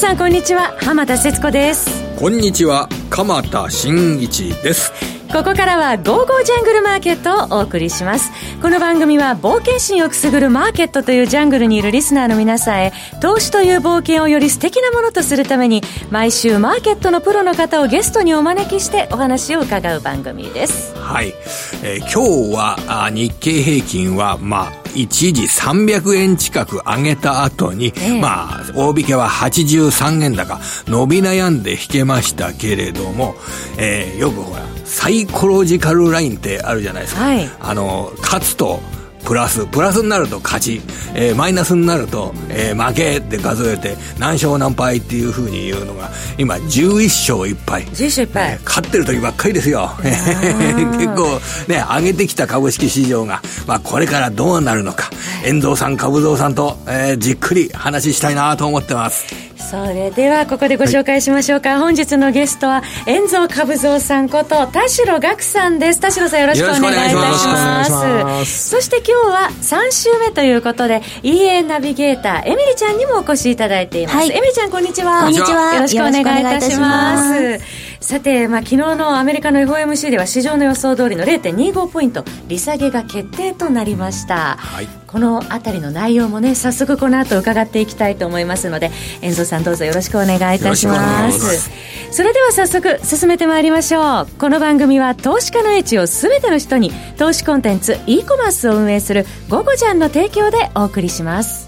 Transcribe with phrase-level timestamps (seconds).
[0.00, 0.74] さんこんにちは。
[0.78, 1.90] 浜田節子です。
[2.18, 2.88] こんにちは。
[3.10, 4.90] 鎌田新一です。
[5.30, 8.32] ここからは「ゴーゴージャングルマーケット」をお送りします。
[8.62, 20.94] この番組は冒険心をくすぐるマーケットというジャングルにいるリスナーの皆さんへ投資という冒険をより素敵なものとするために毎週マーケットのプロの方をゲストにお招きしてお話を伺う番組です。
[20.96, 21.34] はい、
[21.82, 33.34] えー、今日はあ日経平均はまあ一時300円近く上げた後に、ええ、まあ、大引けは83円高、伸び悩んで引けましたけれども、
[33.78, 37.22] えー、よくほら、サイコロジカルラインってあるじゃないですか。
[37.22, 38.80] はい、あの、勝つと、
[39.24, 40.80] プラス、プラスになると勝ち、
[41.14, 47.84] えー、マイナスになると、えー、負けって数えて、何勝何敗っていうふうに言うのが、今、11勝1敗。
[47.84, 49.90] 11勝1敗、えー、勝ってる時ばっかりですよ。
[50.02, 55.10] 結構、ね、上げてきた株式市場が、まあ、これからどうなるのか、
[55.44, 59.49] 遠藤さん、株蔵さんと、えー、じっくり話したいなと思ってます。
[59.60, 66.00] それではここでご紹介しましょうか、はい、本日のゲストは遠蔵株蔵さんこと田代岳さんです。
[66.00, 68.70] 田代さんよろしくお願いいたします。
[68.70, 75.22] そして今日は3週目ということで EA ナビゲーターエミリちゃんにもお越しいただいています、はい、エミリちゃんこんにちは。
[75.22, 75.74] こんにちは。
[75.74, 91.70] よろしくお願いいたしますさて、まあ、昨日のアメリカの FOMC では市場の予想通りの0.25ポイント利下げが決定となりました、はい、この辺りの内容もね早速この後伺っていきたいと思いますので遠藤さんどうぞよろしくお願いいたします。
[92.10, 94.26] それでは早速進めてまいりましょう。
[94.38, 101.59] この番組は投資家の位置を全ての人に投資コンテンツ e コマースを運営する「ゴゴジャン」の提供でお送りします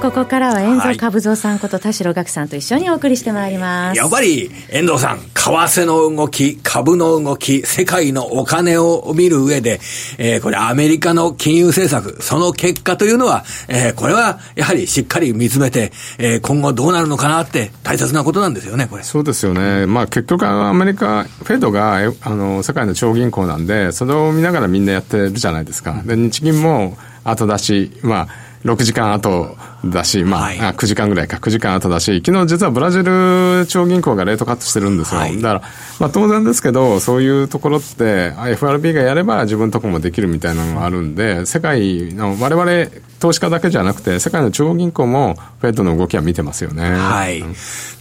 [0.00, 3.98] ここからは遠藤株蔵さんこと田代岳さんと一緒にお送りしてまいります。
[3.98, 9.80] やっぱり遠藤さん、為替の動き、株の動き、世界のお金を見る上で、
[10.18, 19.02] えー、これアメリカの金融政策、その結果というのは、えー、これはやはりしっかり見つめて、えー、今後どうなるのかなって大切なことなんですよね、これ。
[19.02, 19.86] そうですよね。
[19.86, 26.00] まあ結局アメリカ、フェドがあの世界の超銀行なんで、それを見ながらみんなやってるじゃないですか。
[26.06, 28.28] で、日銀も後出し、まあ、
[28.64, 35.20] 6時間後だし、まあ、はい、あ9時間ぐらいか、9時間後だし、昨日実はブラジル中央銀行がレートカットしてるんですよ。
[35.20, 35.62] はい、だから、
[36.00, 46.90] まあ当然ですけど、そういうところって、FRB がやれば自分とこもできるみたいなのがあるんで、世界の、我々投資家だけじゃなくて、世界の中央銀行もフェットの動きは見てますよね。
[46.90, 47.44] はい。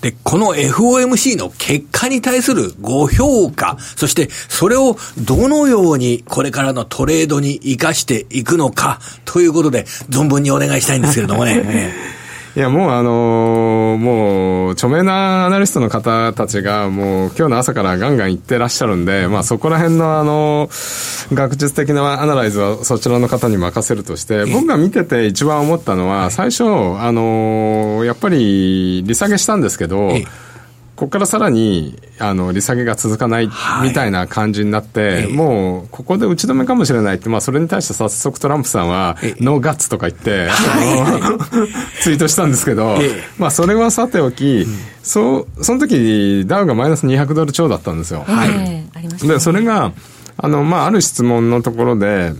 [0.01, 11.66] で、この FOMC の結果に対するご評価、そしてそれをどのようにこれからのトレードに生かしていくのか、ということで、存分にお願いしたいんですけれどもね。
[12.57, 20.67] いや、もうあのー、もう、著名なアナリストの方たちが、もう、今日の朝からガンガン言ってらっしゃるんで、まあ、そこら辺のあの、
[21.31, 30.13] 学術的なアナライズはそちらの方に任せるとして、僕が見てて一番思ったのは、最初、あのー、やっぱり、利下げしたんですけど、
[30.97, 33.49] ここからさらに、あの、利下げが続かない
[33.83, 40.49] みたいな感じになって、はい、もう、ここで打ち止めかもしれないって、まあ、それに対して早速トランプさんは、ノーガッツとか言って、
[42.01, 42.97] ツイートしたんですけど、
[43.37, 48.23] まあ、それはさておき、うん、そう、その時、ダウがマイナス200ドル超だったんですよ。
[48.25, 49.27] はい。
[49.27, 49.91] で、それが、
[50.35, 52.33] あの、まあ、ある質問のところで、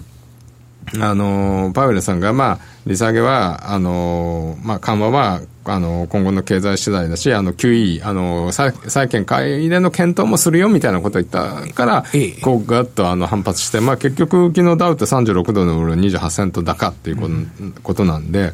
[1.00, 12.04] あの、パウエルさんが、まあ、利下げは、あの、まあ、緩和は、あの、今後の経済次第だし、あの、QE、あの、債債券買い入れの検討もするよみたいなことを言ったから、
[12.42, 17.48] こう、ガッとあの反発して、まあ、結局、昨日ダウって36ドルの28セント高っていう
[17.84, 18.54] ことなんで、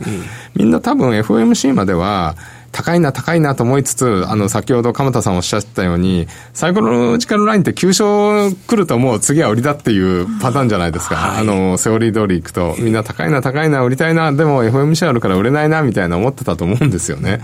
[0.56, 2.36] みんな多分 FOMC までは、
[2.74, 11.16] 高いな、高いなと思いつつ、あの、先ほど鎌田さんおっしゃったように、サイコロジカルラインって急所来るともう次は売りだっていうパターンじゃないですか。
[11.16, 17.42] はい、あの、セオリー通り行くと、みんな高いな、高いな、売りたいな、でも FMC あるから売れないな、みたいな思ってたと思うんですよね。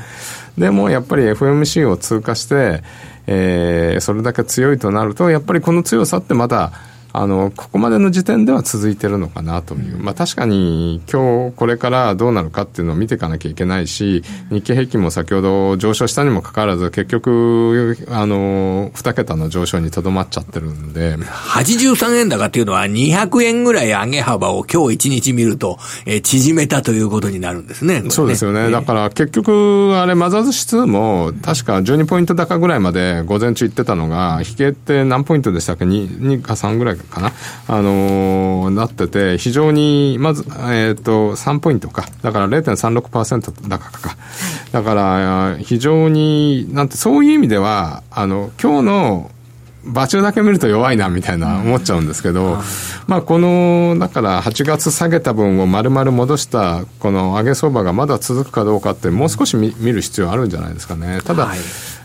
[0.58, 2.82] でも、やっぱり FMC を通過して、
[3.28, 6.72] えー、それだけ強いとなると、やっぱりこの強さってまだ、
[7.12, 9.98] あの、ここまでの時点では続いてるのかなという。
[9.98, 21.18] まあ確かに今日これからどうなるかっていうのを見ていかなきゃいけないし、日経平均も先ほど上昇したにもかかわらず結局、あの、二桁の上昇にとどまっちゃってるんで。
[21.18, 28.02] 83円高っていうのは200円ぐらい上げ幅を今日1日見ると、えー、縮めたということになるんですね。
[28.02, 28.70] ねそうですよね。
[28.70, 37.34] だから結局、あれマザーズ指数も確か12ポイント高ぐらいまで午前中行ってたのが、引けって何ポイントでしたっけ ?2 2か3ぐらいかな、
[37.68, 42.06] あのー、なってて、非常に、まず、えっ、ー、と、3ポイントか。
[42.22, 44.18] だから0.36%高か。
[44.72, 49.32] だから、非常に、なんて、そういう意味では、あの、今日の
[49.86, 52.58] 場中だけ見ると弱いなみたいな思っちゃうんですけど、
[53.08, 61.22] まあこの、だから8月下げた分を丸々戻したこの上げ相場がまだ続くかどうかってもう少し見る必要あるんじゃないですかね。
[61.24, 61.60] ただ、はい、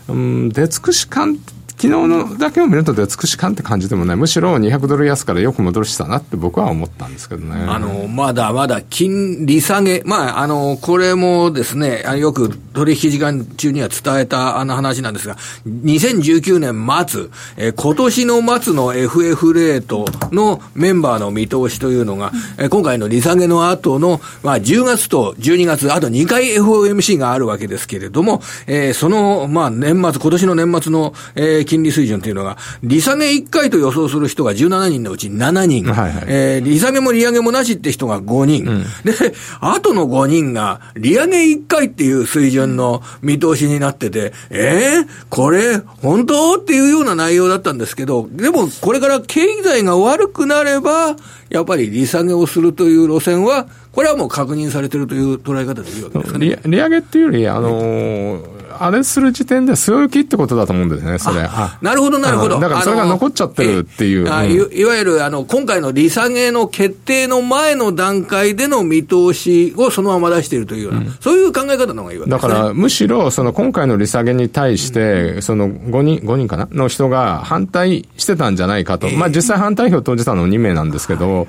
[0.09, 1.37] うん、出尽くし感
[1.77, 7.65] 昨日のだけを見ると出尽くし感って感じでもない、むしろ200ドル安からよく戻したなって僕は思ったんですけどね。
[7.67, 15.35] あの、まだまだ金利下げ、まあ、あの、これもですね、よく取引時間中には伝えたあの話なんですが、
[15.67, 17.27] 2019年末、
[17.57, 39.13] え今年の末の FF レートのメンバーの見通しというのが、え今回の利下げの後の、まあ、10月と12月、あと2回 FOMC があるわけですけれども、えー、その、まあ、年末、今年の年末の、えー金利水準というのが、利下げ1回と予想する人が17人のうち7人、はいはい、えー、利下げも利上げもなしって人が5人、うん、で、
[39.59, 51.15] あとの5人が、利上げ1回っていう水準の見通しになってて、えー、これ、本当っていうような内容だったんですけど、でも、これから経済が悪くなれば、
[51.49, 56.59] やっぱり利下げをするという路線は、これはもう確認されてるという捉え方でいいわけですかね。
[56.65, 61.47] 利上げっていうより、あのーあれする時点で据え置きってことだと思うんですね、それ。
[61.81, 62.59] なるほど、なるほど。
[62.59, 64.31] だからそれが残っちゃってるっていう。
[64.31, 76.67] あいいわゆる、あの、今回の利下げの決定の前の段階での見通しをそのまま出しているというような、うん、そういう考え方の方がいいわけです、ね、だから、むしろ、その今回の利下げに対して、その5人、5人かな？
[76.71, 79.09] の人が反対してたんじゃないかと。
[79.09, 81.47] まあ実際反対票投じたの2名なんですけど、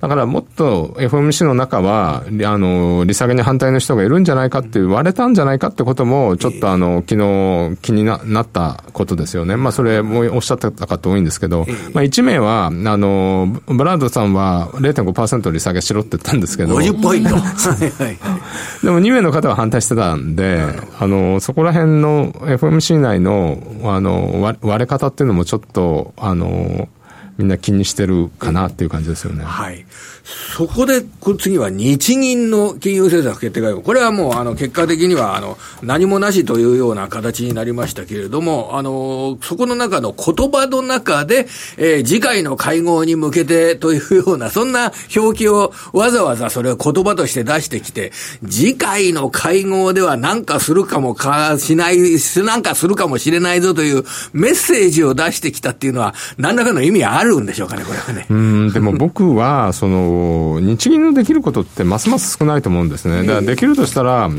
[0.00, 9.56] だからもっと FOMC の中は、あの、利下げに反対の人がいるんじゃないかって言われたんじゃないかってことも、ちょっとあの、昨日気にななったことですよね。
[9.56, 16.76] まあそれもおっしゃってた方多いんですけど、まあ1名は、あの、ブラッドさんは0.5%利下げしろって言ったんですけど。
[16.76, 17.36] 50ポイント。
[18.82, 20.64] でも2名の方は反対してたんで、
[20.98, 26.88] あの、そこら辺の FOMC 内の、あの、割れ方っていうのもちょっと、あの、
[27.38, 29.44] みんな気にしてるかなっていう感じですよね。
[29.44, 29.84] はい。
[30.24, 31.04] そこで、
[31.38, 33.82] 次は日銀の金融政策決定会合。
[33.82, 41.46] これはもう、あの、結果的には、あの、何もなしというような形になりましたけれども、あの、そこの中の言葉の中で、
[41.76, 48.12] えー、次回の会合に向けてというような、そんな表記をわざわざそれを言葉として出してきて、
[48.48, 51.98] 次回の会合では何かするかもかしない、
[52.44, 58.26] なんかするかもしれないぞというメッセージを出してきたっていうのは、何らかの意味あるんでしょうかね、これはね。
[58.28, 63.22] うん、でも 僕は、その、日銀のできることってますます少ないと思うんですね。
[63.22, 64.30] だからできるとしたら、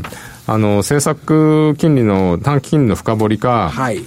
[0.46, 4.02] あの、政策金利の短期金利の深掘りか、はい。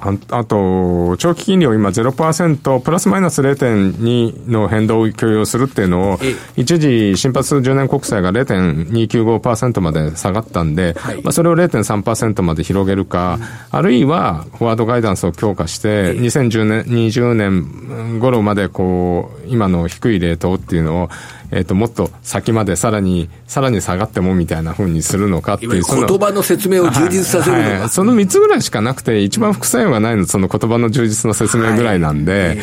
[0.00, 6.18] ああと、長期金利を今0%、プラスマイナス0.2の変動を許容するっていうのを、
[6.56, 21.10] 一時、新発10年国債が0.295%まで下がったんで、はい、まあ、それを0.3%まで広げるか、うん、あるいは、フォワードガイダンスを強化して、2010年、20年頃まで、こう、今の低いレートっていうのを、
[21.54, 25.82] えっ、ー、と、もっと先までさらに、さらに下がってもみたいなふうにするのかっていう。
[25.84, 32.58] 言葉の説明を充実させるのか、はいはい、その3つぐらいしかなくて、一番副作用がないのその言葉の充実の説明ぐらいなんで、はい、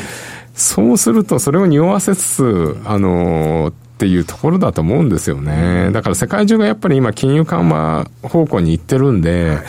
[0.54, 5.92] そうするとそれを匂わせつつ、あのー、っていうところだと思うんですよね。
[5.94, 9.60] だから世界中がやっぱり今金融緩和方向に行ってるんで、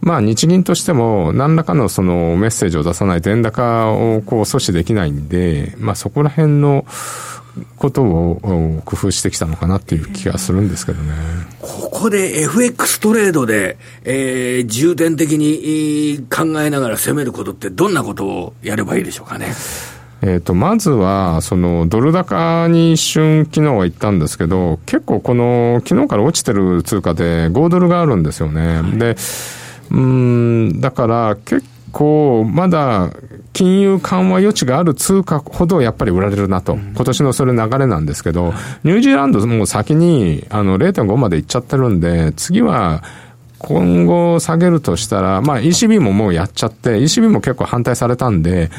[0.00, 6.84] まあ日銀としても何らかのそのメッセージを出さないと円高をこう阻止できないんで、まあそこら辺の
[7.76, 11.12] ことを工夫してきたのかなっていう気がするんですけどね。
[11.60, 19.54] ここで FX トレードで、えー、重点的に考えながら攻めることってどんなことをやればいいでしょうかね？
[20.22, 28.82] えっ、と、まずは、その、ドル高に一瞬昨日は言ったんですけど、結構この、昨日から落ちてる通貨で5ドルがあるんですよね。
[28.82, 29.16] はい、で、
[29.90, 33.10] うん、だから結構、まだ
[33.52, 38.54] 金融緩和余地がある通貨ほどやっぱり売られるなと、今年のそれ流れなんですけど、
[38.84, 43.02] ニュージーランドも先にあの0.5までいっちゃってるんで、次は、
[43.58, 48.70] 今後下げるとしたら、まあ ECB ももうやっちゃって、ECB も結構反対されたんで、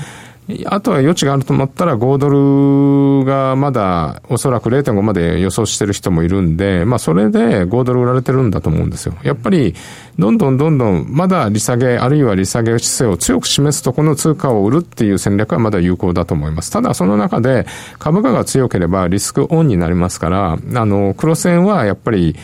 [0.66, 9.16] あとは余地があると思ったら5ドルがまだおそらく0.5まで予想してる人もいるんで、まあそれで5ドル売られてるんだと思うんですよ。
[9.24, 9.76] やっぱり
[10.20, 16.72] どんどんどんどんまだ利下げあるいは利下げ姿勢を強く示すとこの通貨を売るっていう戦略はまだ有効だと思います。
[16.72, 17.66] ただその中で
[18.00, 22.36] 株価が強ければリスクオンになりますから、あの、黒線はやっぱり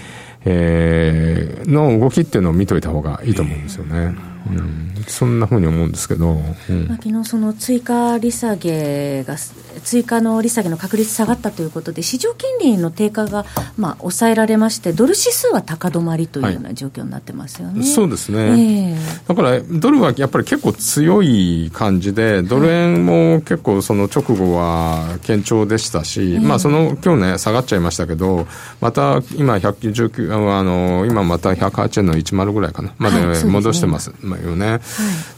[0.50, 4.37] えー、の動きっていうのを見といた方がいいと思うんですよね。
[4.50, 6.32] うん、そんなふうに思うんですけど、
[6.70, 9.36] うん、まあ、昨日その追加利下げが
[9.84, 13.46] 追加の利下げの確率下がったということで市場金利の低下が
[13.78, 28.48] まあ抑えられましてドル指数は高止まりというような状況になってますよね、はい、そうですね、えー、だからドルはやっぱり結構強い感じでドル円も結構その直後は堅調でしたし、はい、まあその今日ね下がっちゃいましたけど
[28.82, 32.94] また今119あの今また108円の10ぐらいかな。
[32.98, 34.14] まで戻してます
[34.44, 34.80] よね、はい、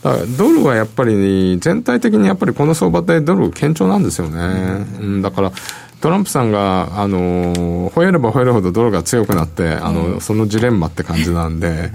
[0.04, 5.52] だからドルはやっぱり全体的にやっぱりこの相場でドル堅調なんですよね、うん、だから
[6.02, 11.92] トランプさんが、あの、吠えれば吠えるほどドルが強くなって、あの、そのジレンマって感じなんで、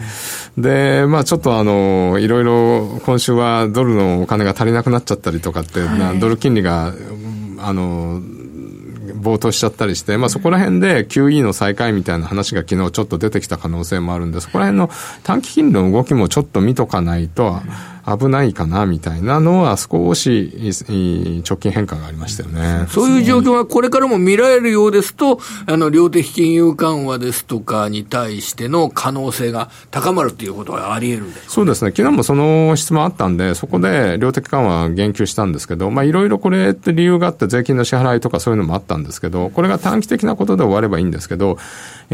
[0.59, 6.93] で、まあちょっとあの、いろいろ今週はドルのお金が足りなくなっちゃったりとかって、はい、ドル金利が、
[7.59, 8.21] あの、
[9.25, 14.91] 暴騰しちゃったりして、まあ、そこら辺で QE の再開みたいな話が昨日ちょっと出てきた可能性もあるんで、そこら辺の
[15.25, 17.61] 短期金利の動きもちょっと見とかないと、
[18.07, 20.73] 危ないかなみたいなのは少し
[21.47, 22.87] 直近変化がありましたよね。
[22.89, 31.93] そういう状況はこれからも見られるようですと、あの、量的金融緩和ですとかに対しての可能性が高まるということはあり得るんです、そうですね。
[31.97, 41.59] 昨日もその質問あったんで、そこで量的緩和言及したんですけど、まあいろいろこれって理由があって税金の支払いとかそういうのもあったんですけど、これが短期的なことで終わればいいんですけど、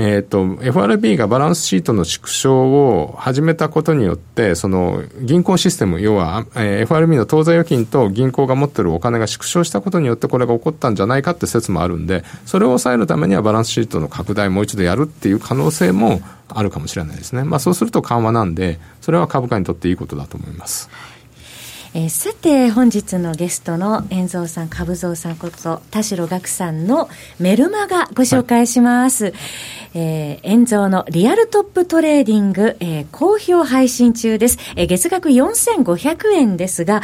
[0.02, 17.44] えっ、ー、と、FRB がバランスシートの縮小を始めたことによって、その銀行システム、要は、えー、FRB の当座預金と銀行が持ってるお金が縮小したことによってこれが起こったんじゃないかって説もあるんで、それを抑えるためにはバランスシートの拡大もう一度やるっていう可能性もあるかもしれないですね。
[17.44, 20.88] まあそうすると緩和なんで、それは株価にとっていいことだと思います。
[21.92, 27.08] えー、さて本日のゲストの遠蔵さん株蔵さんこと田代岳さんの
[27.40, 29.34] メルマガご紹介します、はい、
[29.94, 37.02] えー、遠藤のリアルトップトレーディング、えー、好評配信中です、えー、月額4500円ですが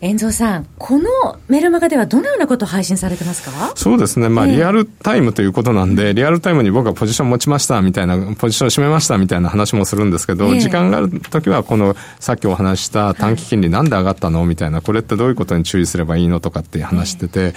[0.00, 1.08] 遠藤さん、この
[1.48, 3.72] メルマガではどのようなことを配信されてますか？
[3.74, 14.44] そうですね、まあ、リアルタイムということなんで、リアルタイムに僕はポジション持ちましたみたいな、ポジションを閉めましたみたいな話もするんですけど、時間があるときは、このさっきお話した短期金利なんで上がったの？
[14.46, 16.40] みたいな、これってどういうことに注意すればいいの？
[16.40, 17.54] とかって話してて、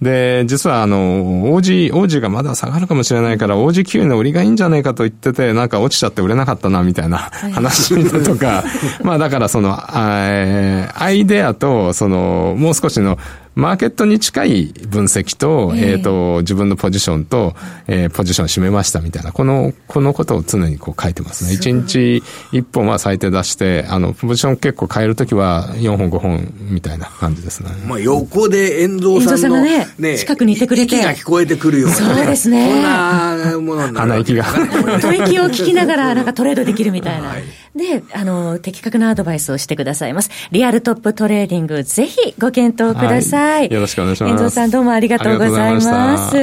[0.00, 7.18] で、実はあの、王子、王子がまだ下がるかもしれないから、王子級の売りがいいんじゃないかと言ってて、なんか落ちちゃって売れなかったなみたいな
[7.52, 7.94] 話
[8.24, 8.64] とか、
[9.02, 13.18] まあだからその、アイデアと、その、もう少しの
[13.56, 17.54] マーケットに近い分析と、えっ、ー、と、自分のポジションと、
[17.86, 21.54] えー、ポジションを占めましたみたいな、この、このことを常にこう書いてますね。
[21.54, 22.22] 一日
[22.52, 27.70] 一本は最低出して、あの、ポジション結構変えるときは4本5本みたいな感じですね。
[27.86, 30.94] まあ横で遠藤さんの、ね、ね、近くにいてくれて。
[30.96, 32.14] 息が聞こえてくるような、ね。
[32.14, 32.70] そうですね。
[32.70, 34.44] そんなもの鼻息が。
[34.44, 37.28] 吐息を聞きながら、なんかトレードできるみたいな。
[37.28, 37.42] はい
[37.76, 40.30] で、あの、的確なアドバイスをしてくださいます。
[40.50, 43.42] リアルトップトレーディング、ぜひご検討ください。
[43.42, 44.32] はい、よろしくお願いします。
[44.32, 46.36] 遠藤さんどうもありがとうございます。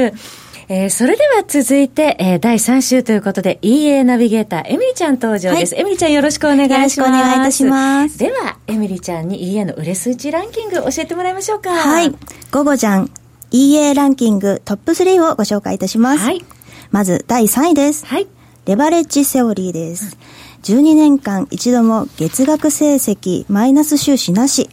[0.69, 6.79] えー、それでは続いて、えー、第3週ということで EA ナビゲーターエミリちゃん登場です、はい、エミリちゃんよろしくお願いします。
[6.79, 8.17] よろしくお願いいたします。
[8.17, 11.71] ではエミリちゃんに EA の売れ筋ランキング教えてもらいましょうか。
[11.71, 12.15] はい。
[12.51, 13.11] 午後じゃん
[13.51, 16.43] EA ランキングトップ3をご紹介いたします、はい、
[16.89, 18.05] まず第3位です。
[18.05, 18.27] はい。
[18.65, 24.69] レバレッジセオリーです、うん12年間一度も月額成績マイナス収支なし、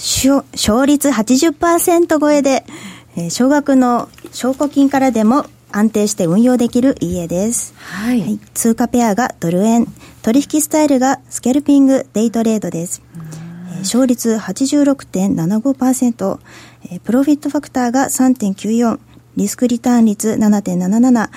[0.00, 2.64] 勝率80%超えで、
[3.16, 9.86] えー、少額の証拠金からでも安定して運用できる家です、はい、はい、通貨ペアがドル円、
[10.22, 13.02] 取引スタイルがスキャルピングデイトレードです。
[13.14, 16.38] えー、勝率86.75%、
[16.84, 18.98] えー、プロフィットファクターが3.94、
[19.36, 21.28] リスクリターン率7.77、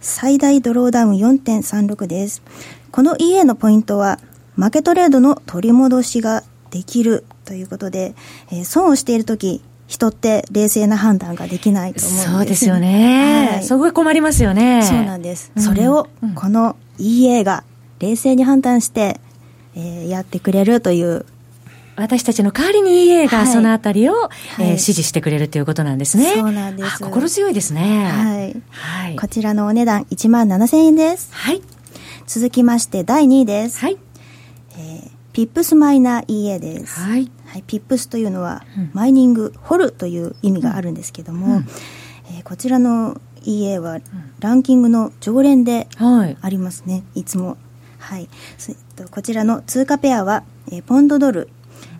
[0.00, 2.42] 最大ドローダウン4.36です。
[2.90, 4.18] この EA のポイントは、
[4.54, 8.14] 負けトレードの取り戻しができるということで、
[8.50, 12.32] えー、損をしているとき、人って冷静な判断ができないと思うんです。
[12.32, 13.48] そうですよね。
[13.52, 14.82] はい、そこが困りますよね。
[14.82, 15.52] そうなんです。
[15.54, 17.64] うん、それを、この EA が
[17.98, 19.20] 冷静に判断して、
[19.74, 21.26] えー、やってくれるという
[21.96, 24.30] 私たちの代わりに EA がそのあたりを、はい、
[24.60, 26.34] えー、指示してくれるということなんですね。
[26.34, 26.98] そうなんです。
[27.02, 28.06] 心強いですね。
[28.06, 28.62] はい。
[28.70, 29.16] はい。
[29.16, 31.28] こちらのお値段1万7000円です。
[31.32, 31.62] はい。
[32.26, 33.78] 続きまして第2位です。
[33.78, 33.98] はい。
[34.74, 37.00] えー、 Pips Miner EA です。
[37.00, 37.30] はい。
[37.46, 41.66] はい、 Pips というのは、うん、マイニング、掘るという意味があるんですけども、うん、
[42.36, 44.00] えー、こちらの EA は
[44.40, 47.56] ランキングの常連でありますね、い、いつも。
[47.98, 48.28] はい。
[49.10, 51.48] こちらの通貨ペアは、えー、ポンドドル、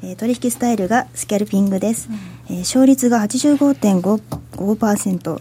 [0.02, 2.08] えー、取引スタイルがスキャルピングです。
[2.10, 2.12] う
[2.52, 5.40] ん、えー、勝率が85.5%、うん、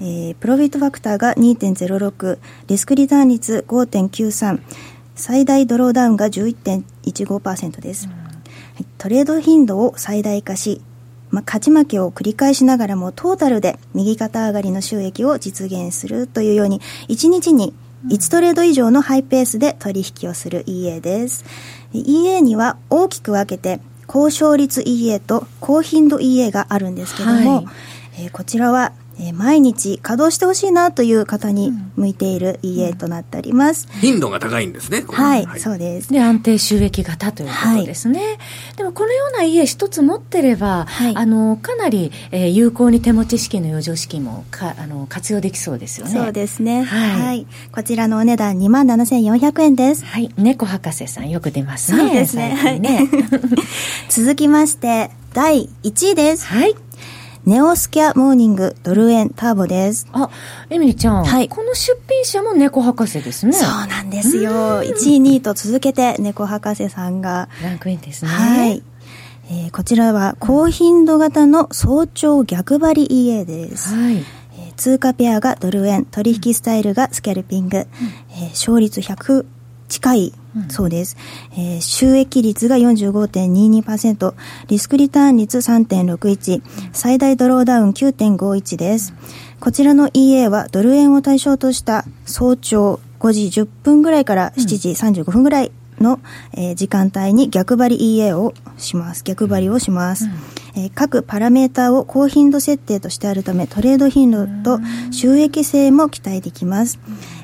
[0.00, 4.60] えー、プロフィットファクターが2.06、リスクリターン率5.93、
[5.14, 8.08] 最大ドローダウンが11.15%です、
[8.78, 10.80] うん、トレード頻度を最大化し、
[11.30, 17.74] まあ、勝ち負けを繰り返しながらもトータルで右肩上がりの収益を実現するというように1日に
[18.08, 21.44] 1トレード以上のハイペースで取引をする EA です。
[21.92, 27.66] EA には大きく分けて高勝率 EA と高頻度 EA があるんですけども、はい、
[28.24, 33.88] えー、こちらはえー、毎日稼働してほしいなという方に向いている EA となっております。
[34.00, 35.04] 頻度が高いんですね。
[35.08, 36.12] はい、はい、そうです。
[36.12, 38.20] で、安定収益型ということですね。
[38.20, 38.24] は
[38.74, 46.12] い、でも、このような家一つ持ってれば、はい、あの、かなり、えー、有効に手持ち資金の余剰資金もかあの活用できそうですよね。
[46.12, 46.82] そうですね。
[46.82, 47.20] はい。
[47.20, 50.04] はい、こちらのお値段2万7400円です。
[50.04, 50.30] はい。
[50.36, 51.98] 猫博士さんよく出ますね。
[51.98, 52.54] そうですね。
[52.54, 52.80] はい。
[52.80, 53.08] ね
[54.08, 56.46] 続きまして、第1位です。
[56.46, 56.74] はい。
[57.44, 60.06] ネオスキャモーニングドル円ターボです。
[60.12, 60.30] あ、
[60.70, 61.24] エミリちゃん。
[61.24, 61.48] はい。
[61.48, 63.52] この出品者も猫博士ですね。
[63.52, 64.52] そうなんですよ。
[64.82, 67.48] 1位、2位と続けて猫博士さんが。
[67.60, 68.30] ランクインですね。
[68.30, 68.82] はい。
[69.50, 73.92] えー、こちらは高頻度型の早朝逆張り EA です。
[73.92, 74.18] はい。
[74.18, 77.84] えー、通貨ペアがドル円、取引スタイルがスキャルピング、うん、
[78.30, 79.46] えー、勝率100
[79.92, 80.32] 近い
[80.70, 81.18] そうです、
[81.52, 84.34] えー、収益率が45.22%、
[84.68, 89.12] リスクリターン率3.61、最大ドローダウン9.51です。
[89.60, 96.20] こちらの EA はドル円を対象とした早朝5時10分ぐらいから7時35分ぐらいの、
[96.54, 99.22] えー、時間帯に逆張り EA をします。
[99.24, 100.24] 逆張りをします。
[100.24, 104.80] うん、えー、各パラメーターを高頻度設定としてあるため、トレード頻度と
[105.10, 106.98] 収益性も期待できます。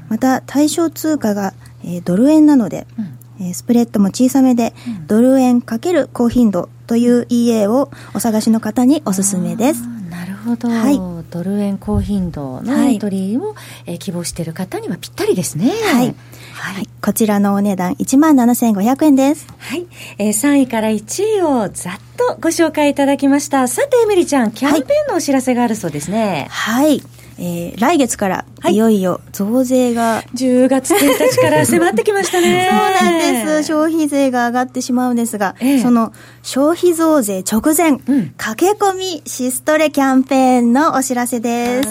[0.09, 1.53] また、対象通貨が
[1.89, 3.03] えー、ドル円なので、う
[3.43, 9.83] ん、えー、スプレッドも小さめで、うん、ドル円かける高頻度という EA をお探しの方におすすめです。
[10.11, 10.99] なるほど、はい、
[11.31, 13.55] ドル円高頻度のエントリーを、はい、
[13.87, 15.71] えー、希望している方にはぴったりですね。
[15.71, 16.15] はい。
[16.55, 19.47] はい、こちらのお値段1万7500円です。
[19.59, 19.87] はい。
[20.19, 23.69] えー、3位から1位をざっとご紹介いただきました。
[23.69, 26.49] さて、エミリちゃん、キャンペーンのお知らせがあるそうですね。
[26.51, 32.69] はい、はいえー、来月からいよいよ増税が、はい、10月1日から迫ってきましたね。
[33.01, 33.69] そうなんです。
[33.69, 36.13] 消費税が上がってしまうんですが、ええ、その
[36.49, 41.89] 消費増税直前、うん、駆け込みシストレキャンペーンのお知らせです。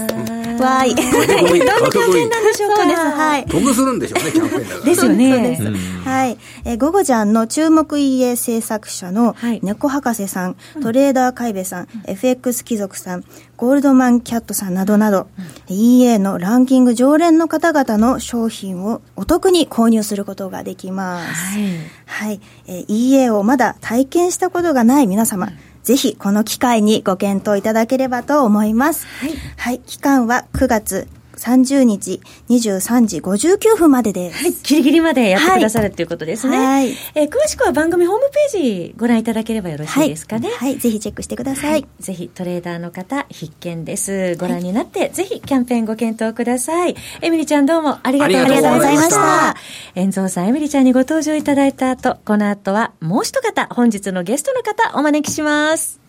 [0.59, 0.95] わい。
[0.97, 2.75] どんなキャンペーンなんでしょうか。
[2.77, 3.01] そうです。
[3.01, 3.45] はい。
[3.45, 4.85] 得するんでしょうね、キャンペーンだから。
[4.85, 5.57] ですよね。
[5.57, 6.09] そうです。
[6.09, 6.37] はい。
[6.65, 13.23] えー、ゴゴジャンの注目 EA 制作者の猫博士さん、トレーダー海部さん、FX 貴族さん、
[13.57, 15.27] ゴールドマンキャットさんなどなど、
[15.69, 21.57] うん、EA のランキング常連の方々の商品をお得に購入することができます。
[21.59, 21.97] はい。
[22.05, 22.41] はい。
[22.67, 29.07] えー、EA をまだ体験したことがない皆様、うんぜひこの機会にご検討いただければと思います。
[29.21, 29.31] はい。
[29.55, 29.79] はい。
[29.79, 34.43] 期間は9月30日23時59分までです。
[34.43, 36.57] はい、ギリギリまでやってくださると、はい、いうことですね。
[36.57, 36.91] はい。
[37.15, 40.49] えー、詳しくは番組ホームページご覧いただければよろしいですかね。
[40.49, 41.71] はい、はい、ぜひチェックしてください。
[41.71, 44.35] はい、ぜひトレーダーの方必見です。
[44.37, 46.95] ご覧になって、ぜひキャンペーンご検討ください。
[47.21, 49.55] エミリちゃんどうもありがとうございました。
[49.95, 55.99] 遠蔵さん、エミリちゃんにご登場いただいた後、この後はもう一方、本日のゲストの方お招きします。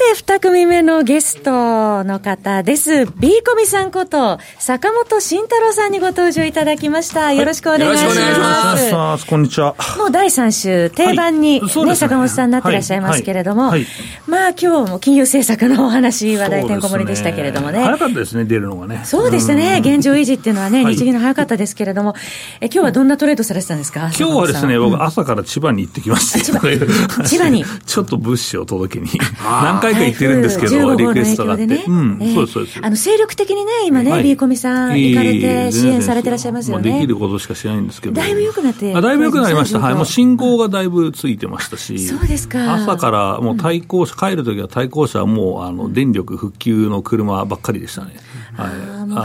[0.00, 3.04] て、二組目のゲストの方です。
[3.04, 7.34] B コミさんこと、坂本慎太郎さんにご登場いただきました。
[7.34, 8.18] よろしくお願いします。
[8.18, 9.26] よろしくお願いします。
[9.26, 9.76] こんにちは。
[9.98, 13.86] もう第3週、定番に、はい、ね、坂本さんになってらっしゃいますけれども、はいはい、
[14.26, 17.80] まあ今日も金融政策のお話、話題てんこ盛りでしたけれどもね。
[17.80, 19.02] 早かったですね、出るのがね。
[19.04, 19.80] そうでしたね。
[19.84, 22.14] 現状維持っていうのはね、日銀の早かったですけれども、
[22.62, 24.10] え今日はどんなトレードされてたんですか？
[24.18, 26.38] 今日はですね、僕朝から千葉に行ってきました。
[26.40, 26.60] 千葉
[27.28, 27.66] 千葉に。
[27.84, 29.10] ちょっと物資を届けに。
[29.44, 31.66] 何回か行ってるんですけど、リクエストがあって。
[31.66, 32.80] ね、うん、そうです、そうです。
[32.82, 36.92] あの、精力的にね、今ね、ビーコミさん行かれて支援されてらっしゃいますよね。
[36.92, 38.14] できることしかしないんですけど。
[38.14, 38.94] だいぶ良くなって。
[38.94, 39.80] あだいぶ良くなりました。
[39.80, 39.94] はい。
[39.94, 41.98] もう信号がだいぶついてましたし。
[41.98, 42.74] そうですか。
[42.74, 48.14] 朝からもう対向車、帰るときは対向車はもう、あの、電力復旧の車ばっかりでしたね。
[48.56, 48.70] はい。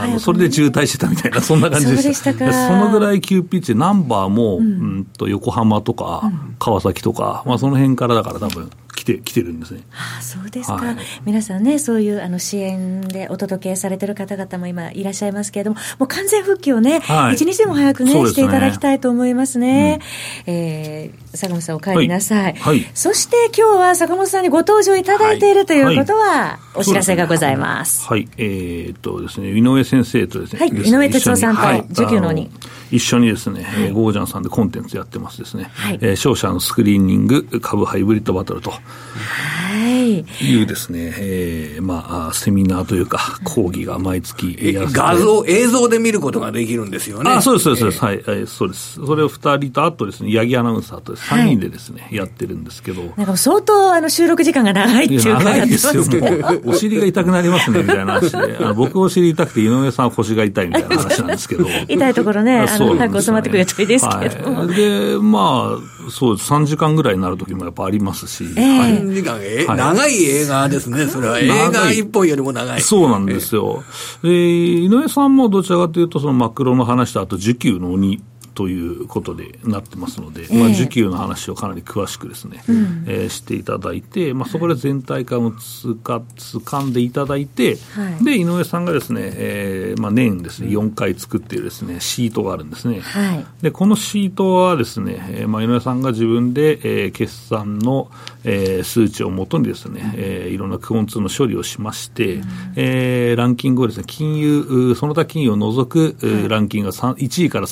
[0.04, 2.32] あの、それで渋滞してたみたいな、そんな感じでした。
[2.32, 9.80] そのぐらい急ピッチで、ナンバーも、うんと、横浜とか、川崎とか、まあその辺からだから多分、来て、来てるんですね。
[9.92, 10.74] ああ、そうですか。
[10.74, 20.00] はい、皆さんね、そういうあの支援でお届けされてる方々も今いらっしゃいますけれども、もう完全復旧をね、はい、一日でも早くね、ねしていただきたいと思いますね。
[20.46, 22.54] うん、えー、坂本さんお帰りなさい。
[22.54, 22.86] はい。
[22.94, 28.06] そして今日は坂本さんにご登場いただいているということは、お知らせがございます。
[28.06, 28.28] はい。
[28.36, 30.60] えー、っとですね、井上先生とですね。
[30.60, 30.68] はい。
[30.70, 32.50] 井上哲夫さんと、受給のに。
[32.90, 35.70] 一緒にですね、はい、ゴージャンさんでコンテンツやってますですね。
[35.74, 35.98] はい。
[36.00, 38.70] えー、商社のスクリーニング株ハイブリッドバトルと。
[38.70, 38.78] は
[39.78, 40.20] い。
[40.20, 44.56] いうですね、えー、まあ、セミナーというか、講義が毎月
[44.92, 47.30] 画像、映像で見ることができるんですよね。
[47.30, 49.04] あ、そうです、そうです、はい、そうです。
[49.04, 53.02] それを二人と、あとですね、八木アナウンサーと三人でですね、やってるんですけど。
[53.16, 56.30] なんか相当、あの、収録時間が長いっていうか、長いですよ、も
[56.66, 56.70] う。
[56.70, 58.56] お尻が痛くなりますね、みたいな話で。
[58.60, 61.66] あの僕お尻痛くて、井上さんは腰が痛いみたいな話なんですけど。
[61.88, 64.52] 痛いところね、あの、早く収まってくるといいですけど。
[64.52, 66.52] はい、で、まあ、そうです。
[66.52, 68.44] 3時間ぐらいになる時もやっぱありますし。
[68.56, 71.38] えー、はい、時間、えー、長い映画ですね、それは。
[71.38, 72.80] 映画一本よりも長い。
[72.80, 73.84] そうなんですよ。
[74.22, 78.22] えー、井上さんもどちらかというと、そのマクロの話と、あと、需給の鬼
[78.56, 93.00] ということでなってますので、えー、まあ、需給の話をかなり詳しくですね、うん、えー、していただいて、まあ、そこで全体感をつか掴んでいただいて、はい、で、井上さんがですね、えーまあ、年ですね、4回作っているですね、シートがあるんですね。
[93.00, 98.10] はい、で、このシートはですね、えーまあ、井上さんが自分で、えー、決算の、
[98.44, 102.44] えー、数値をもとにですね、えー、いろんなクオンツの処理をしまして、うん、
[102.76, 107.66] えー、ランキングをですね、金融、その他金融を除く、はい、ランキングが1位から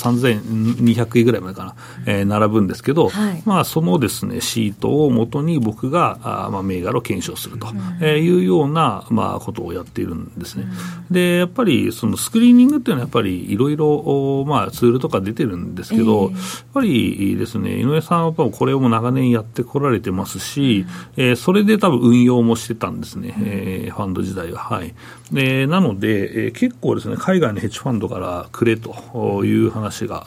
[0.76, 7.68] 3200位ぐらいまでかな、えー、並ぶんですけど、はい、まあ、そのですね、シートをもとに僕が、あまあ、銘柄を検証すると
[8.06, 10.66] いうような、まあ、ことをやっているんですね。
[11.10, 16.40] で、やっぱり、そのスクリーニングっていうのはやっぱりいろいろ、まあ、ツールとか出てるんですけど、えー、やっ
[16.72, 24.60] ぱりですね、井上さんはこれをも長年やってこられてますし、し、えー、それで多分運用もしてたんですね、えー、ファンド時代は。
[24.60, 24.94] はい。
[25.32, 30.26] で、なので、えー、結構ですね、海外のヘッジファンドからくれという話が、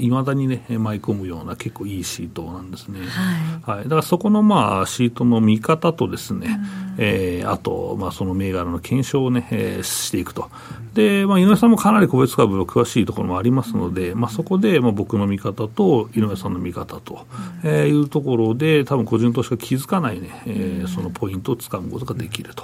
[0.00, 3.00] いまだにね、舞い込むような結構いいシートなんですね。
[3.64, 3.78] はい。
[3.78, 6.60] はい、だからそこのまあ、シートの見方とですね、
[6.98, 10.50] うん、えー、あと、まあ、その銘柄の検証をね、えー、していくと。
[10.94, 17.26] で、まあ、井上さんもかなり個別株の詳しいところもありますので、まあ、そこで、まあ、僕の見方と井上さんの見方と、
[17.64, 22.54] えー、いうところで、多分個人投資家気づかないね、えー、そのポイントをつかむことができる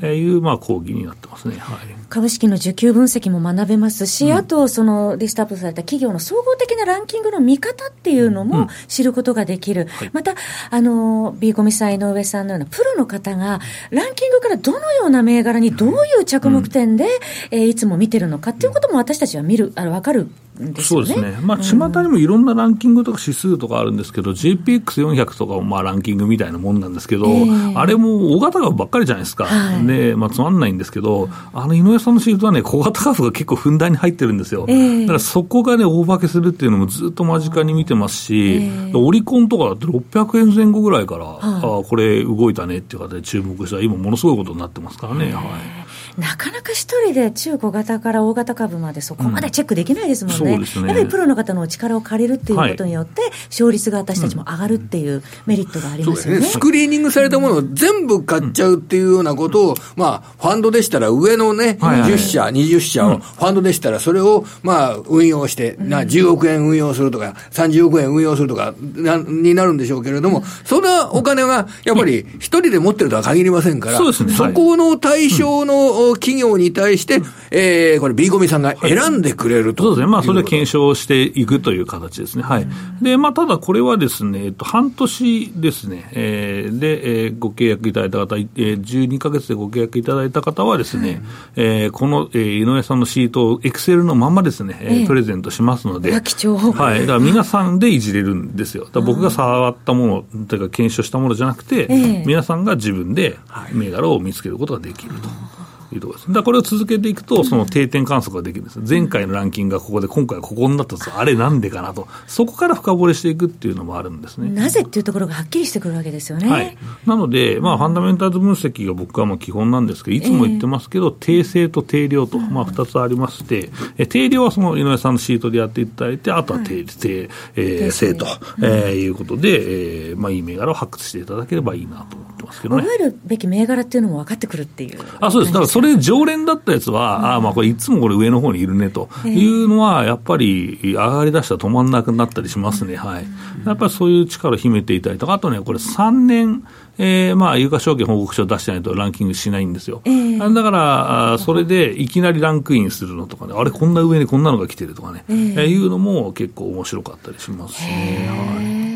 [0.00, 10.34] という、まあ、講義になってますね、はい、株式の需給分析も学べますし、うん、あと、そのリストアップされた企業の総合的なランキングの見方っていうのも知ることができる、うんはい、また、
[10.70, 17.10] あの、ビーコミさん、井上さんのようなプロの方が、ランキングからどのような銘柄にどういう着目点で、うん、
[17.50, 45.32] えー、いつも見てるのかっていうことも私たちは見る、あの分かるね、そうですね、まあ、巷にもいろんなランキングとか指数とかあるんですけど、JPX400 とかもまあランキングみたいなもんなんですけど、えー、あれも大型株ばっかりじゃないですか、はい、でまあ、つまんないんですけど、あの井上さんのシートはね、小型株が結構ふんだんに入ってるんですよ、えー、だからそこがね、大化けするっていうのもずっと間近に見てますし、えー、オリコンとかだって600円前後ぐらいから、あこれ動いたねっていう形で注目したら、今、ものすごいことになってますからね。
[45.32, 50.54] はいなかなか一人で中小型から大型株までそこまでチェックできないですもんね。
[50.54, 56.40] うん、ねやっぱりプロの方の力を借りるっていうことによって、勝率が私たちも上がるっていうメリットがありますよね。
[56.40, 56.46] ね。
[56.46, 74.12] スクリーニングされたものを全部買っちゃうっていうようなことを、まあ、ファンドでしたら上のね、10社、20社を、ファンドでしたらそれを、まあ、運用して、な10億円運用するとか、30億円運用するとかな、になるんでしょうけれども、そんなお金が、やっぱり一人で持ってるとは限りませんから、そ
[74.52, 82.42] この対象の企業に対して、えー、これ、ビーコミさんが選んでくれると、はい、そうですね、まあ、それで検証していくという形ですね。
[82.42, 82.66] はい。
[83.02, 91.22] で、まあ、ただこれはですね、えっと、半年ですね、えー、で、えー、ご契約いただいた方、えー、12か月でご契約いただいた方はですね、
[91.56, 96.72] えー、この、えー、井上さんのシートをエクセルのままですね、えー、プレゼントしますので、貴重。
[96.72, 97.00] はい。
[97.00, 98.88] だから皆さんでいじれるんですよ。
[98.92, 103.38] だ僕が触ったもの、というか検証したものじゃなくて、皆さんが自分で
[103.72, 105.63] 銘柄を見つけることができると。
[105.96, 106.32] いうところです。
[106.32, 108.80] だこれを続けていくと、その定点観測ができるんです。
[108.88, 114.50] 前回のランキングがここで、今回はここになったと、あれなんでかなと、そこから深掘りしていくっていうのもあるんですね。
[114.50, 116.48] なぜっていうところがはっきりしてくるわけですよね。
[116.48, 116.76] はい。
[117.06, 128.26] なので、まあ、ファンダメンタルズ分析が僕はもう基本なんですけど、いつも言ってますけど、定性と定量と、まあ、二つありまして、え定量はその井上さんのシートでやっていただいて、あとは定、定、えー、性と、
[128.62, 132.82] えー、いうことで、えー、まあ、いい銘柄を発掘していただければいいなと思ってますけどね。
[132.82, 135.00] 覚えるべき銘柄っていうのも分かってくるっていう。
[135.20, 135.52] あ、そうです。
[135.52, 142.96] だからそれ常連だったやつは、うん、あまあこれいつもこれ上の方にいるねというのは、やっぱり上がりだしたら止まんなくなったりしますね。
[142.96, 143.26] はい。
[143.66, 146.64] やっぱりそういう力を秘めていたりとか、あとね、これ3年、
[146.98, 150.02] えー、まあ、有価証券報告書を出してないとランキングしないんですよ。
[150.04, 158.28] えー、だから、それでいきなりランクインするのとかね、あれ、こんな上にこんなのが来てるとかね、えー、いうのも結構面白かったりしますね。
[158.28, 158.93] はい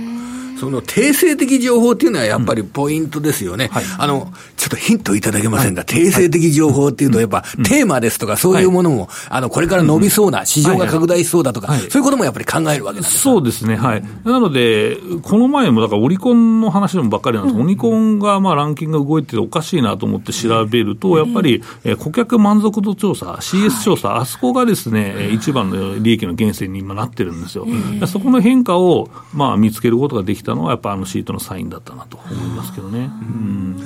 [0.58, 3.68] その定性的情報っていうのはやっぱりポイントですよね。
[3.72, 14.04] はい、あの、ちょっとヒントいただけませんか、はい、定性的情報っていうと、やっぱ、テーマですとか、そういうものも、あの、これから伸びそうな、市場が拡大しそうだとか、そういうこともやっぱり考えるわけですそうですね、はい。
[14.24, 27.66] なので、この前も、だからオリコンの話でもばっかりなんです、うん、オリコンがまあランキングが動いてておかしいなと思って調べると、やっぱり、え顧客満足度調査、CS 調査、あそこがですね、一番の利益の源泉に今なってるんですよ。
[28.06, 32.98] そこの変化を、まあ、見つけることができたのは、やっぱあのシートのサインだったなと思いますけどね。
[32.98, 33.76] うん。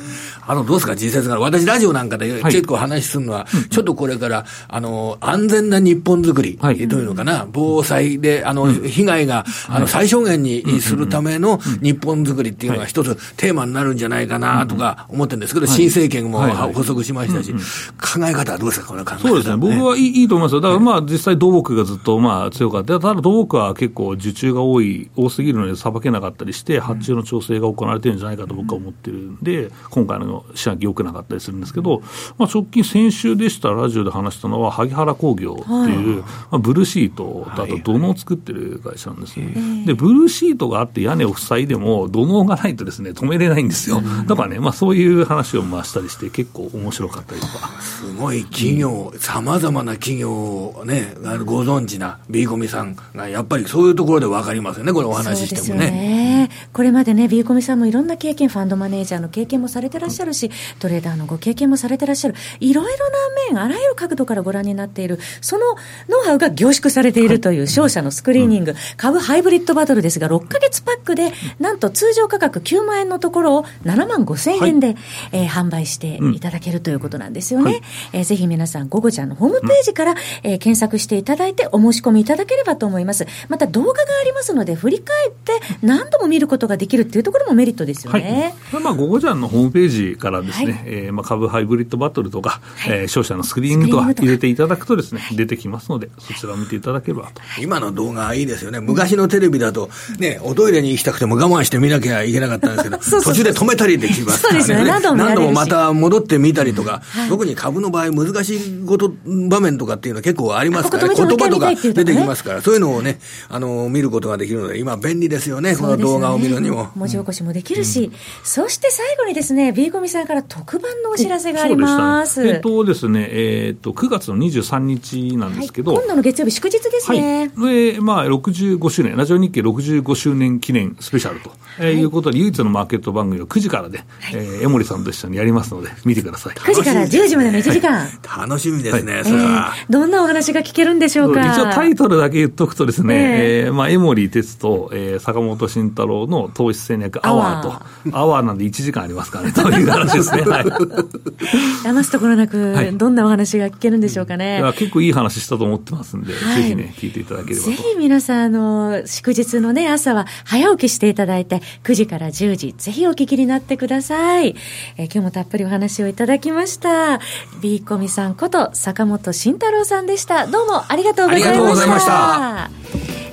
[0.47, 1.41] あの、どうですか、実際から。
[1.41, 16.41] 私、ラジオなんかで結構話するのは、はい、ちょっとこれから、あの、安全な日本作り、はい、というのかな、防災で、あの、被害が、あの、最小限にするための日本作りっていうのが一つテーマになるんじゃないかなとか思ってるんですけど、新政権も
[16.73, 19.57] 補足しましたし、考え方はどうですか、この考え方、そうですね。
[19.57, 20.61] 僕はいいいいと思いますよ。
[20.61, 22.99] だからまあ、実際土木がずっとまあ強かった。
[22.99, 32.03] ただ土木は結構受注が多い、多すぎるのでさばけなかったりして、発注の調整が行われてるんじゃないかと僕は思ってるんで、今回の試案良くなかったりするんですけど、
[32.39, 44.03] まあ、直近、先週でしたラジオで話したのは、萩原工業っていう、まあ、ブルーシートとあと土のを作ってる会社なんですね、で、ブルーシートがあって屋根を塞いでも、土のがないとですね、止めれないんですよ。
[44.27, 47.71] だからね、まあ、そういう話を回したりして、結構面白かったりとか。
[47.81, 56.42] すごい企業、さまざまな企業をね、ご存知な B コミさんが、やっぱりそういうところで分かりますよね、これお話ししてもね。
[56.43, 63.19] ねこれまでね、B コミさんもいろんな経験、ファンドマネージャーの経験もされてらっしゃるし、トレーダーのご経験もされてらっしゃる、いろいろな
[63.53, 65.67] 面、あらゆる角度からご覧になっている、その
[66.09, 74.97] ノウハウが凝縮されているという商社のスクリーニング、株ハイブリッドバトルですが、6か月パックで、なんと通常価格9万円のところを7万5千円で、はい、
[75.33, 77.71] えー、販売していただけるということなんですよね。
[77.71, 83.27] はい、えー、ぜひ皆さん、ゴゴちゃんのホームページから、えー、検索していただいて、お申し込みいただければと思います。
[83.49, 85.53] また動画がありますので、振り返って
[85.83, 88.55] 何度も見ることができるっていうところもメリットですよね。
[88.71, 97.43] はい、まあ、ゴゴちゃんのホームページからですね、はい、えー、まあ、株ハイブリッドバトルとか、はい、えー、商社のスクリーニングとか入れていただくとですね、出てきますので、そちらを見ていただければと。
[97.61, 98.81] 今の動画はいいですよね。
[98.81, 104.65] 昔のテレビだと、ね、おトイレに行きたくても我慢して見なきゃいけなかったんですけど、 途中で止めたりできますからね。
[104.65, 104.89] そうですね。
[104.89, 111.15] 何度も何度もまた戻ってみたりとか、はい、特に株の場合難しいこと場面とかっていうのは結構ありますからね。
[111.15, 113.19] 言葉とか出てきますから、そういうのをね、
[113.49, 116.91] あの、見ることができるので、今便利ですよね、この動画を見るにも。
[116.95, 118.11] 文字起こしもできるし、
[118.45, 122.47] そして最後にですね、ビーコミさんから特番のお知らせがあります。
[122.47, 127.51] えっとですね、えっと、9月の23日なんですけど、今度の月曜日祝日ですね。
[127.57, 136.55] はい、で、まあ、65周年、ラジオ日経65周年記念スペシャルと、えー、いうことで、唯一のマーケット番組を9時からで、えー、江森さんと一緒にやりますので、見てください。
[136.55, 138.09] 9時から10時までの1時間。
[138.47, 141.53] 楽しみですね、それは、どんなお話が聞けるんでしょうか。
[141.53, 150.43] 一応タイトルだけ言っとくとですね、えー、まあ、江森哲と、えー、坂本慎太郎の投資戦略アワーと、アワーなんで1時間ありますからね、という話ですね。
[150.49, 150.65] はい。
[150.65, 154.63] 騙すところなく、どんなお話が聞けるんでしょうかね。
[154.77, 157.71] 結構いい話したと思ってますんで、はい、ぜひね、聞いていただければと。
[157.71, 164.57] ぜひ皆さん、あの、祝日のね、朝は早起きしていただいて、9時から10時、ぜひお聞きになってください。
[164.97, 167.21] えー、今日もたっぷりお話をいただきました。
[167.61, 170.47] ビーコミさんこと坂本慎太郎さんでした。
[170.47, 172.71] どうもありがとうございました。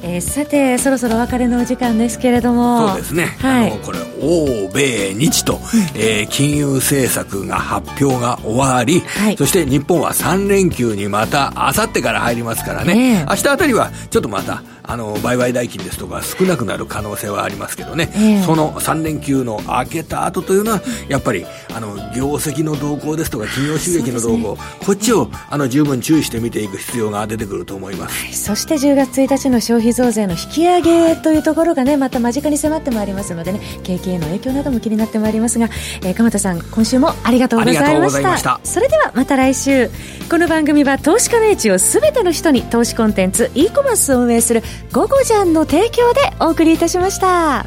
[0.04, 2.90] えー、さてそろそろお別れのお時間ですけれども。
[2.90, 5.60] そうですね、はい、あのこれ欧米日と、
[5.96, 35.70] えー、金融政策が発表が終わり、はい、そして日本は3連休にまたあさってから入りますからね、えー、明日あたりはちょっとまたあの売買代金ですとか少なくなる可能性はありますけどね、えー、その3連休の明けた後というのはやっぱりあの業績の動向ですとか企業収益の動向、ね、こっちをあの十分注意して見ていく必要が出てくると思います、はい、そして10月1日の消費増税の引き上げというところがねまた間近に迫ってまいりますのでね景気への影響なども気になってまいりますが、
[36.02, 38.60] えー、鎌田さん今週もありがとうございました。
[38.64, 39.92] それではまた来週。
[40.30, 44.62] この番組は投資家の位置をすべての人に投資コンテンツ e コマースを運営する
[44.92, 47.66] 「ゴゴジャン」の提供でお送りいたしました。